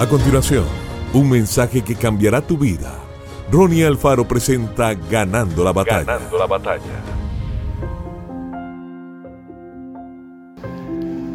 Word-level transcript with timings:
A 0.00 0.08
continuación, 0.08 0.64
un 1.12 1.28
mensaje 1.28 1.82
que 1.82 1.94
cambiará 1.94 2.40
tu 2.40 2.56
vida. 2.56 2.98
Ronnie 3.52 3.84
Alfaro 3.84 4.26
presenta 4.26 4.94
Ganando 4.94 5.62
la 5.62 5.74
batalla. 5.74 6.04
Ganando 6.04 6.38
la 6.38 6.46
batalla. 6.46 7.02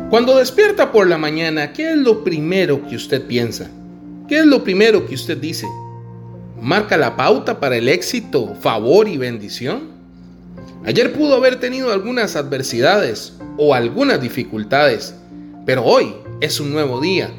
Cuando 0.10 0.38
despierta 0.38 0.92
por 0.92 1.06
la 1.06 1.20
mañana, 1.20 1.74
¿qué 1.74 1.92
es 1.92 1.98
lo 1.98 2.24
primero 2.24 2.88
que 2.88 2.96
usted 2.96 3.28
piensa? 3.28 3.70
¿Qué 4.28 4.40
es 4.40 4.48
lo 4.48 4.64
primero 4.64 5.06
que 5.06 5.14
usted 5.14 5.38
dice? 5.38 5.68
¿Marca 6.60 6.98
la 6.98 7.16
pauta 7.16 7.60
para 7.60 7.78
el 7.78 7.88
éxito, 7.88 8.56
favor 8.62 9.08
y 9.08 9.20
bendición? 9.20 9.92
Ayer 10.88 11.14
pudo 11.14 11.36
haber 11.36 11.60
tenido 11.60 11.92
algunas 11.92 12.36
adversidades 12.36 13.38
o 13.60 13.76
algunas 13.76 14.20
dificultades, 14.20 15.14
pero 15.68 15.84
hoy 15.84 16.16
es 16.42 16.60
un 16.60 16.74
nuevo 16.74 17.00
día 17.00 17.30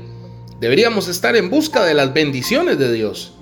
Deberíamos 0.60 1.06
estar 1.08 1.36
en 1.36 1.50
busca 1.50 1.84
de 1.84 1.92
las 1.92 2.14
bendiciones 2.14 2.78
de 2.78 2.90
Dios. 2.90 3.34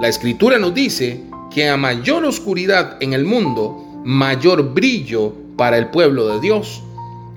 La 0.00 0.08
escritura 0.08 0.58
nos 0.58 0.72
dice 0.72 1.22
que 1.52 1.68
a 1.68 1.76
mayor 1.76 2.24
oscuridad 2.24 2.96
en 3.00 3.12
el 3.12 3.26
mundo, 3.26 3.84
mayor 4.02 4.72
brillo 4.72 5.34
para 5.58 5.76
el 5.76 5.90
pueblo 5.90 6.26
de 6.28 6.40
Dios. 6.40 6.82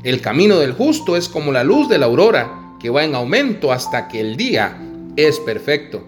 El 0.04 0.22
camino 0.22 0.60
del 0.60 0.72
justo 0.72 1.18
es 1.18 1.28
como 1.28 1.52
la 1.52 1.66
luz 1.66 1.90
de 1.90 1.98
la 1.98 2.06
aurora, 2.06 2.76
que 2.80 2.90
va 2.90 3.04
en 3.04 3.16
aumento 3.16 3.74
hasta 3.74 4.08
que 4.08 4.22
el 4.22 4.38
día 4.38 4.78
es 5.18 5.40
perfecto. 5.42 6.06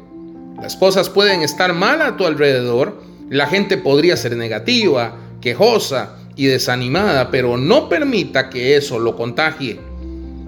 Las 0.61 0.77
cosas 0.77 1.09
pueden 1.09 1.41
estar 1.41 1.73
mal 1.73 2.01
a 2.01 2.15
tu 2.15 2.25
alrededor, 2.25 3.03
la 3.29 3.47
gente 3.47 3.77
podría 3.77 4.15
ser 4.15 4.37
negativa, 4.37 5.17
quejosa 5.41 6.15
y 6.37 6.45
desanimada, 6.45 7.31
pero 7.31 7.57
no 7.57 7.89
permita 7.89 8.49
que 8.49 8.77
eso 8.77 8.97
lo 8.97 9.17
contagie. 9.17 9.77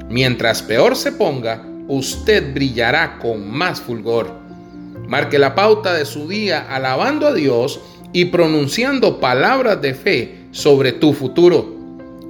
Mientras 0.09 0.63
peor 0.63 0.95
se 0.95 1.11
ponga, 1.11 1.65
usted 1.91 2.53
brillará 2.53 3.19
con 3.19 3.51
más 3.51 3.81
fulgor. 3.81 4.31
Marque 5.09 5.37
la 5.37 5.55
pauta 5.55 5.93
de 5.93 6.05
su 6.05 6.29
día 6.29 6.65
alabando 6.69 7.27
a 7.27 7.33
Dios 7.33 7.81
y 8.13 8.25
pronunciando 8.25 9.19
palabras 9.19 9.81
de 9.81 9.93
fe 9.93 10.45
sobre 10.51 10.93
tu 10.93 11.11
futuro. 11.11 11.75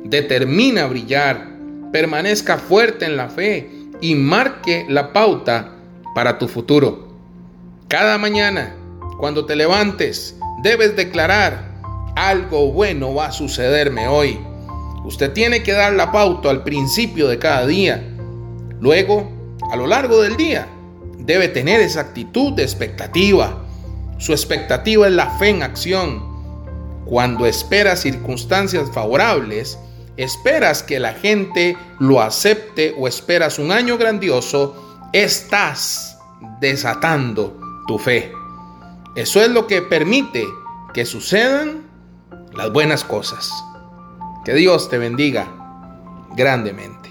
Determina 0.03 0.87
brillar, 0.87 1.47
permanezca 1.91 2.57
fuerte 2.57 3.05
en 3.05 3.17
la 3.17 3.29
fe 3.29 3.69
y 4.01 4.15
marque 4.15 4.87
la 4.89 5.13
pauta 5.13 5.73
para 6.15 6.39
tu 6.39 6.47
futuro. 6.47 7.09
Cada 7.87 8.17
mañana, 8.17 8.75
cuando 9.19 9.45
te 9.45 9.55
levantes, 9.55 10.35
debes 10.63 10.95
declarar, 10.95 11.69
algo 12.15 12.71
bueno 12.71 13.13
va 13.13 13.27
a 13.27 13.31
sucederme 13.31 14.07
hoy. 14.07 14.39
Usted 15.05 15.33
tiene 15.33 15.61
que 15.61 15.73
dar 15.73 15.93
la 15.93 16.11
pauta 16.11 16.49
al 16.49 16.63
principio 16.63 17.27
de 17.27 17.37
cada 17.37 17.67
día. 17.67 18.03
Luego, 18.79 19.40
a 19.71 19.75
lo 19.77 19.87
largo 19.87 20.21
del 20.21 20.35
día, 20.35 20.67
debe 21.17 21.47
tener 21.47 21.79
esa 21.79 22.01
actitud 22.01 22.53
de 22.53 22.63
expectativa. 22.63 23.63
Su 24.17 24.33
expectativa 24.33 25.07
es 25.07 25.13
la 25.13 25.29
fe 25.37 25.49
en 25.49 25.63
acción. 25.63 26.29
Cuando 27.05 27.45
esperas 27.45 28.01
circunstancias 28.01 28.91
favorables, 28.93 29.79
esperas 30.17 30.83
que 30.83 30.99
la 30.99 31.13
gente 31.13 31.77
lo 31.99 32.21
acepte 32.21 32.93
o 32.97 33.07
esperas 33.07 33.59
un 33.59 33.71
año 33.71 33.97
grandioso, 33.97 35.09
estás 35.13 36.17
desatando 36.59 37.57
tu 37.87 37.97
fe. 37.97 38.31
Eso 39.15 39.41
es 39.41 39.49
lo 39.49 39.67
que 39.67 39.81
permite 39.81 40.45
que 40.93 41.05
sucedan 41.05 41.89
las 42.53 42.71
buenas 42.73 43.03
cosas. 43.03 43.49
Que 44.43 44.53
Dios 44.53 44.89
te 44.89 44.97
bendiga 44.97 45.47
grandemente. 46.35 47.10